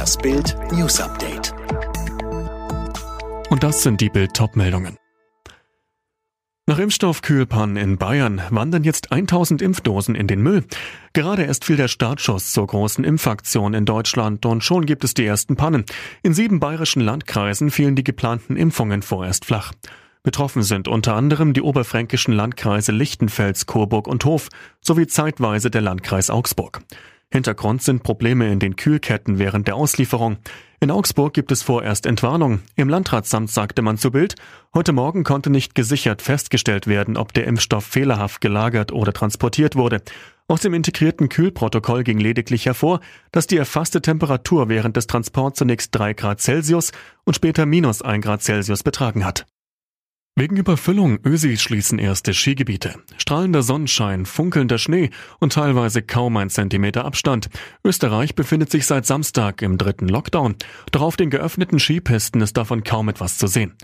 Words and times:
Das 0.00 0.16
Bild 0.16 0.56
News 0.72 0.98
Update. 0.98 1.52
Und 3.50 3.62
das 3.62 3.82
sind 3.82 4.00
die 4.00 4.08
Bild 4.08 4.32
meldungen 4.56 4.96
Nach 6.64 6.78
Impfstoff 6.78 7.20
Kühlpan 7.20 7.76
in 7.76 7.98
Bayern 7.98 8.40
wandern 8.48 8.82
jetzt 8.82 9.12
1000 9.12 9.60
Impfdosen 9.60 10.14
in 10.14 10.26
den 10.26 10.40
Müll. 10.40 10.64
Gerade 11.12 11.42
erst 11.42 11.66
fiel 11.66 11.76
der 11.76 11.88
Startschuss 11.88 12.50
zur 12.54 12.66
großen 12.66 13.04
Impfaktion 13.04 13.74
in 13.74 13.84
Deutschland 13.84 14.46
und 14.46 14.64
schon 14.64 14.86
gibt 14.86 15.04
es 15.04 15.12
die 15.12 15.26
ersten 15.26 15.56
Pannen. 15.56 15.84
In 16.22 16.32
sieben 16.32 16.60
bayerischen 16.60 17.02
Landkreisen 17.02 17.70
fielen 17.70 17.94
die 17.94 18.02
geplanten 18.02 18.56
Impfungen 18.56 19.02
vorerst 19.02 19.44
flach. 19.44 19.74
Betroffen 20.22 20.62
sind 20.62 20.88
unter 20.88 21.14
anderem 21.14 21.52
die 21.52 21.60
oberfränkischen 21.60 22.32
Landkreise 22.32 22.92
Lichtenfels, 22.92 23.66
Coburg 23.66 24.08
und 24.08 24.24
Hof 24.24 24.48
sowie 24.80 25.06
zeitweise 25.06 25.70
der 25.70 25.82
Landkreis 25.82 26.30
Augsburg. 26.30 26.80
Hintergrund 27.32 27.80
sind 27.80 28.02
Probleme 28.02 28.50
in 28.50 28.58
den 28.58 28.74
Kühlketten 28.74 29.38
während 29.38 29.68
der 29.68 29.76
Auslieferung. 29.76 30.38
In 30.80 30.90
Augsburg 30.90 31.32
gibt 31.32 31.52
es 31.52 31.62
vorerst 31.62 32.06
Entwarnung. 32.06 32.60
Im 32.74 32.88
Landratsamt 32.88 33.50
sagte 33.50 33.82
man 33.82 33.98
zu 33.98 34.10
Bild, 34.10 34.34
heute 34.74 34.92
Morgen 34.92 35.22
konnte 35.22 35.48
nicht 35.48 35.76
gesichert 35.76 36.22
festgestellt 36.22 36.88
werden, 36.88 37.16
ob 37.16 37.32
der 37.32 37.46
Impfstoff 37.46 37.84
fehlerhaft 37.84 38.40
gelagert 38.40 38.90
oder 38.90 39.12
transportiert 39.12 39.76
wurde. 39.76 40.02
Aus 40.48 40.62
dem 40.62 40.74
integrierten 40.74 41.28
Kühlprotokoll 41.28 42.02
ging 42.02 42.18
lediglich 42.18 42.66
hervor, 42.66 42.98
dass 43.30 43.46
die 43.46 43.58
erfasste 43.58 44.02
Temperatur 44.02 44.68
während 44.68 44.96
des 44.96 45.06
Transports 45.06 45.58
zunächst 45.58 45.94
3 45.94 46.14
Grad 46.14 46.40
Celsius 46.40 46.90
und 47.22 47.36
später 47.36 47.64
minus 47.64 48.02
1 48.02 48.24
Grad 48.24 48.42
Celsius 48.42 48.82
betragen 48.82 49.24
hat. 49.24 49.46
Wegen 50.40 50.56
Überfüllung 50.56 51.18
Ösis 51.22 51.60
schließen 51.60 51.98
erste 51.98 52.32
Skigebiete. 52.32 52.94
Strahlender 53.18 53.60
Sonnenschein, 53.60 54.24
funkelnder 54.24 54.78
Schnee 54.78 55.10
und 55.38 55.52
teilweise 55.52 56.00
kaum 56.00 56.38
ein 56.38 56.48
Zentimeter 56.48 57.04
Abstand. 57.04 57.50
Österreich 57.84 58.34
befindet 58.34 58.70
sich 58.70 58.86
seit 58.86 59.04
Samstag 59.04 59.60
im 59.60 59.76
dritten 59.76 60.08
Lockdown. 60.08 60.54
Doch 60.92 61.02
auf 61.02 61.18
den 61.18 61.28
geöffneten 61.28 61.78
Skipisten 61.78 62.40
ist 62.40 62.56
davon 62.56 62.84
kaum 62.84 63.10
etwas 63.10 63.36
zu 63.36 63.48
sehen. 63.48 63.74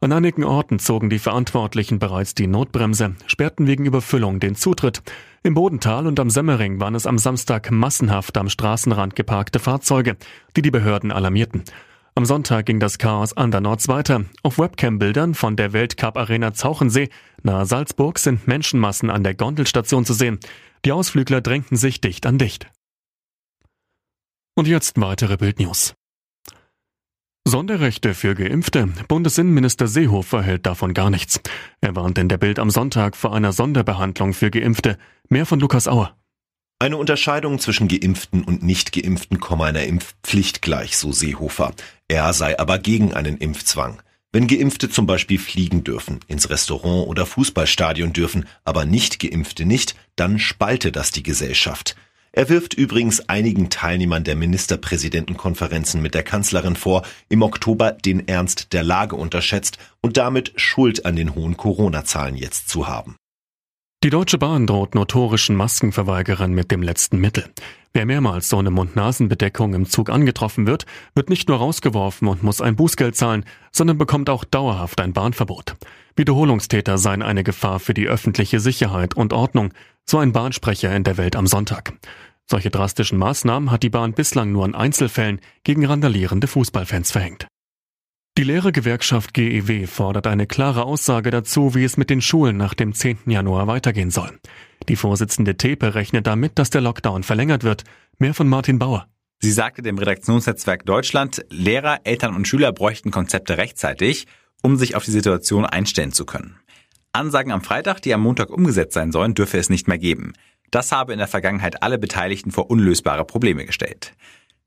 An 0.00 0.10
einigen 0.10 0.42
Orten 0.42 0.80
zogen 0.80 1.10
die 1.10 1.20
Verantwortlichen 1.20 2.00
bereits 2.00 2.34
die 2.34 2.48
Notbremse, 2.48 3.14
sperrten 3.26 3.68
wegen 3.68 3.86
Überfüllung 3.86 4.40
den 4.40 4.56
Zutritt. 4.56 5.04
Im 5.44 5.54
Bodental 5.54 6.08
und 6.08 6.18
am 6.18 6.28
Semmering 6.28 6.80
waren 6.80 6.96
es 6.96 7.06
am 7.06 7.18
Samstag 7.18 7.70
massenhaft 7.70 8.36
am 8.36 8.48
Straßenrand 8.48 9.14
geparkte 9.14 9.60
Fahrzeuge, 9.60 10.16
die 10.56 10.62
die 10.62 10.72
Behörden 10.72 11.12
alarmierten. 11.12 11.62
Am 12.20 12.26
Sonntag 12.26 12.66
ging 12.66 12.80
das 12.80 12.98
Chaos 12.98 13.34
andernorts 13.34 13.88
weiter. 13.88 14.26
Auf 14.42 14.58
Webcam-Bildern 14.58 15.32
von 15.32 15.56
der 15.56 15.72
Weltcup-Arena 15.72 16.52
Zauchensee 16.52 17.08
nahe 17.42 17.64
Salzburg 17.64 18.18
sind 18.18 18.46
Menschenmassen 18.46 19.08
an 19.08 19.24
der 19.24 19.34
Gondelstation 19.34 20.04
zu 20.04 20.12
sehen. 20.12 20.38
Die 20.84 20.92
Ausflügler 20.92 21.40
drängten 21.40 21.78
sich 21.78 22.02
dicht 22.02 22.26
an 22.26 22.36
dicht. 22.36 22.70
Und 24.54 24.68
jetzt 24.68 25.00
weitere 25.00 25.38
Bildnews. 25.38 25.94
Sonderrechte 27.48 28.12
für 28.12 28.34
Geimpfte. 28.34 28.90
Bundesinnenminister 29.08 29.86
Seehofer 29.86 30.42
hält 30.42 30.66
davon 30.66 30.92
gar 30.92 31.08
nichts. 31.08 31.40
Er 31.80 31.96
warnt 31.96 32.18
in 32.18 32.28
der 32.28 32.36
Bild 32.36 32.58
am 32.58 32.68
Sonntag 32.68 33.16
vor 33.16 33.34
einer 33.34 33.54
Sonderbehandlung 33.54 34.34
für 34.34 34.50
Geimpfte. 34.50 34.98
Mehr 35.30 35.46
von 35.46 35.58
Lukas 35.58 35.88
Auer. 35.88 36.19
Eine 36.82 36.96
Unterscheidung 36.96 37.58
zwischen 37.58 37.88
Geimpften 37.88 38.42
und 38.42 38.62
Nicht-Geimpften 38.62 39.38
komme 39.38 39.66
einer 39.66 39.84
Impfpflicht 39.84 40.62
gleich, 40.62 40.96
so 40.96 41.12
Seehofer. 41.12 41.74
Er 42.08 42.32
sei 42.32 42.58
aber 42.58 42.78
gegen 42.78 43.12
einen 43.12 43.36
Impfzwang. 43.36 44.00
Wenn 44.32 44.46
Geimpfte 44.46 44.88
zum 44.88 45.04
Beispiel 45.04 45.38
fliegen 45.38 45.84
dürfen, 45.84 46.20
ins 46.26 46.48
Restaurant 46.48 47.06
oder 47.06 47.26
Fußballstadion 47.26 48.14
dürfen, 48.14 48.46
aber 48.64 48.86
Nicht-Geimpfte 48.86 49.66
nicht, 49.66 49.94
dann 50.16 50.38
spalte 50.38 50.90
das 50.90 51.10
die 51.10 51.22
Gesellschaft. 51.22 51.96
Er 52.32 52.48
wirft 52.48 52.72
übrigens 52.72 53.28
einigen 53.28 53.68
Teilnehmern 53.68 54.24
der 54.24 54.36
Ministerpräsidentenkonferenzen 54.36 56.00
mit 56.00 56.14
der 56.14 56.22
Kanzlerin 56.22 56.76
vor, 56.76 57.02
im 57.28 57.42
Oktober 57.42 57.92
den 57.92 58.26
Ernst 58.26 58.72
der 58.72 58.84
Lage 58.84 59.16
unterschätzt 59.16 59.76
und 60.00 60.16
damit 60.16 60.54
Schuld 60.56 61.04
an 61.04 61.14
den 61.14 61.34
hohen 61.34 61.58
Corona-Zahlen 61.58 62.36
jetzt 62.36 62.70
zu 62.70 62.88
haben. 62.88 63.16
Die 64.02 64.08
Deutsche 64.08 64.38
Bahn 64.38 64.66
droht 64.66 64.94
notorischen 64.94 65.56
Maskenverweigerern 65.56 66.54
mit 66.54 66.70
dem 66.70 66.80
letzten 66.80 67.18
Mittel. 67.18 67.44
Wer 67.92 68.06
mehrmals 68.06 68.48
so 68.48 68.56
eine 68.56 68.70
Mund-Nasen-Bedeckung 68.70 69.74
im 69.74 69.84
Zug 69.84 70.08
angetroffen 70.08 70.66
wird, 70.66 70.86
wird 71.14 71.28
nicht 71.28 71.50
nur 71.50 71.58
rausgeworfen 71.58 72.26
und 72.26 72.42
muss 72.42 72.62
ein 72.62 72.76
Bußgeld 72.76 73.14
zahlen, 73.14 73.44
sondern 73.72 73.98
bekommt 73.98 74.30
auch 74.30 74.44
dauerhaft 74.44 75.02
ein 75.02 75.12
Bahnverbot. 75.12 75.76
Wiederholungstäter 76.16 76.96
seien 76.96 77.20
eine 77.20 77.44
Gefahr 77.44 77.78
für 77.78 77.92
die 77.92 78.08
öffentliche 78.08 78.58
Sicherheit 78.58 79.18
und 79.18 79.34
Ordnung, 79.34 79.74
so 80.08 80.16
ein 80.16 80.32
Bahnsprecher 80.32 80.96
in 80.96 81.04
der 81.04 81.18
Welt 81.18 81.36
am 81.36 81.46
Sonntag. 81.46 81.92
Solche 82.46 82.70
drastischen 82.70 83.18
Maßnahmen 83.18 83.70
hat 83.70 83.82
die 83.82 83.90
Bahn 83.90 84.14
bislang 84.14 84.50
nur 84.50 84.64
in 84.64 84.74
Einzelfällen 84.74 85.42
gegen 85.62 85.84
randalierende 85.84 86.46
Fußballfans 86.46 87.12
verhängt. 87.12 87.49
Die 88.40 88.44
Lehrergewerkschaft 88.44 89.34
GEW 89.34 89.86
fordert 89.86 90.26
eine 90.26 90.46
klare 90.46 90.84
Aussage 90.84 91.30
dazu, 91.30 91.74
wie 91.74 91.84
es 91.84 91.98
mit 91.98 92.08
den 92.08 92.22
Schulen 92.22 92.56
nach 92.56 92.72
dem 92.72 92.94
10. 92.94 93.18
Januar 93.26 93.66
weitergehen 93.66 94.10
soll. 94.10 94.30
Die 94.88 94.96
Vorsitzende 94.96 95.58
Tepe 95.58 95.94
rechnet 95.94 96.26
damit, 96.26 96.58
dass 96.58 96.70
der 96.70 96.80
Lockdown 96.80 97.22
verlängert 97.22 97.64
wird. 97.64 97.84
Mehr 98.16 98.32
von 98.32 98.48
Martin 98.48 98.78
Bauer. 98.78 99.08
Sie 99.40 99.52
sagte 99.52 99.82
dem 99.82 99.98
Redaktionsnetzwerk 99.98 100.86
Deutschland, 100.86 101.44
Lehrer, 101.50 101.98
Eltern 102.04 102.34
und 102.34 102.48
Schüler 102.48 102.72
bräuchten 102.72 103.10
Konzepte 103.10 103.58
rechtzeitig, 103.58 104.26
um 104.62 104.78
sich 104.78 104.96
auf 104.96 105.04
die 105.04 105.10
Situation 105.10 105.66
einstellen 105.66 106.12
zu 106.12 106.24
können. 106.24 106.58
Ansagen 107.12 107.52
am 107.52 107.60
Freitag, 107.60 108.00
die 108.00 108.14
am 108.14 108.22
Montag 108.22 108.48
umgesetzt 108.48 108.94
sein 108.94 109.12
sollen, 109.12 109.34
dürfe 109.34 109.58
es 109.58 109.68
nicht 109.68 109.86
mehr 109.86 109.98
geben. 109.98 110.32
Das 110.70 110.92
habe 110.92 111.12
in 111.12 111.18
der 111.18 111.28
Vergangenheit 111.28 111.82
alle 111.82 111.98
Beteiligten 111.98 112.52
vor 112.52 112.70
unlösbare 112.70 113.26
Probleme 113.26 113.66
gestellt. 113.66 114.14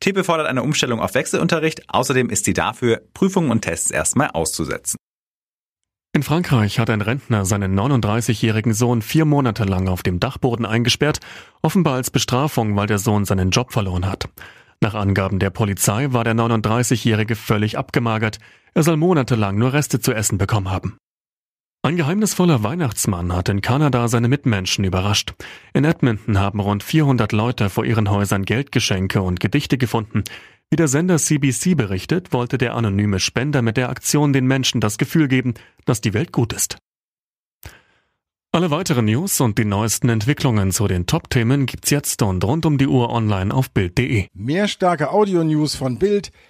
Tepe 0.00 0.24
fordert 0.24 0.46
eine 0.46 0.62
Umstellung 0.62 1.00
auf 1.00 1.14
Wechselunterricht. 1.14 1.82
Außerdem 1.88 2.30
ist 2.30 2.44
sie 2.44 2.52
dafür, 2.52 3.02
Prüfungen 3.14 3.50
und 3.50 3.62
Tests 3.62 3.90
erstmal 3.90 4.30
auszusetzen. 4.30 4.96
In 6.14 6.22
Frankreich 6.22 6.78
hat 6.78 6.90
ein 6.90 7.02
Rentner 7.02 7.44
seinen 7.44 7.78
39-jährigen 7.78 8.72
Sohn 8.72 9.02
vier 9.02 9.24
Monate 9.24 9.64
lang 9.64 9.88
auf 9.88 10.02
dem 10.02 10.20
Dachboden 10.20 10.64
eingesperrt, 10.64 11.20
offenbar 11.62 11.94
als 11.94 12.10
Bestrafung, 12.10 12.76
weil 12.76 12.86
der 12.86 12.98
Sohn 12.98 13.24
seinen 13.24 13.50
Job 13.50 13.72
verloren 13.72 14.06
hat. 14.06 14.28
Nach 14.80 14.94
Angaben 14.94 15.38
der 15.38 15.50
Polizei 15.50 16.12
war 16.12 16.24
der 16.24 16.34
39-jährige 16.34 17.36
völlig 17.36 17.76
abgemagert. 17.76 18.38
Er 18.74 18.84
soll 18.84 18.96
monatelang 18.96 19.58
nur 19.58 19.72
Reste 19.72 20.00
zu 20.00 20.12
essen 20.12 20.38
bekommen 20.38 20.70
haben. 20.70 20.96
Ein 21.80 21.96
geheimnisvoller 21.96 22.64
Weihnachtsmann 22.64 23.32
hat 23.32 23.48
in 23.48 23.60
Kanada 23.60 24.08
seine 24.08 24.26
Mitmenschen 24.26 24.84
überrascht. 24.84 25.34
In 25.72 25.84
Edmonton 25.84 26.36
haben 26.36 26.58
rund 26.58 26.82
400 26.82 27.30
Leute 27.30 27.70
vor 27.70 27.84
ihren 27.84 28.10
Häusern 28.10 28.44
Geldgeschenke 28.44 29.22
und 29.22 29.38
Gedichte 29.38 29.78
gefunden. 29.78 30.24
Wie 30.70 30.76
der 30.76 30.88
Sender 30.88 31.18
CBC 31.18 31.76
berichtet, 31.76 32.32
wollte 32.32 32.58
der 32.58 32.74
anonyme 32.74 33.20
Spender 33.20 33.62
mit 33.62 33.76
der 33.76 33.90
Aktion 33.90 34.32
den 34.32 34.46
Menschen 34.46 34.80
das 34.80 34.98
Gefühl 34.98 35.28
geben, 35.28 35.54
dass 35.84 36.00
die 36.00 36.14
Welt 36.14 36.32
gut 36.32 36.52
ist. 36.52 36.78
Alle 38.50 38.70
weiteren 38.70 39.04
News 39.04 39.40
und 39.40 39.56
die 39.56 39.64
neuesten 39.64 40.08
Entwicklungen 40.08 40.72
zu 40.72 40.88
den 40.88 41.06
Top-Themen 41.06 41.66
gibt's 41.66 41.90
jetzt 41.90 42.22
und 42.22 42.42
rund 42.42 42.66
um 42.66 42.78
die 42.78 42.88
Uhr 42.88 43.10
online 43.10 43.54
auf 43.54 43.70
Bild.de. 43.70 44.26
Mehr 44.32 44.68
starke 44.68 45.12
Audio-News 45.12 45.76
von 45.76 45.98
Bild 45.98 46.32